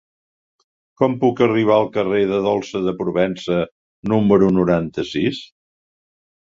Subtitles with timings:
[1.01, 3.61] Com puc arribar al carrer de Dolça de Provença
[4.15, 5.49] número noranta-sis?